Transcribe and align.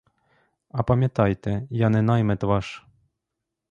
А 0.69 0.83
пам'ятайте, 0.87 1.53
я 1.85 1.89
не 1.89 2.01
наймит 2.01 2.41
ваш!! 2.43 2.85